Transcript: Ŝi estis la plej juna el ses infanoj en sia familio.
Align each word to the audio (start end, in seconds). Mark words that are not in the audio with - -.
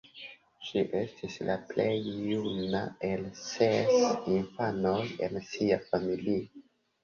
Ŝi 0.69 0.83
estis 0.99 1.35
la 1.49 1.57
plej 1.73 1.85
juna 2.31 2.81
el 3.11 3.29
ses 3.43 3.95
infanoj 4.41 4.99
en 5.31 5.41
sia 5.55 5.83
familio. 5.93 6.45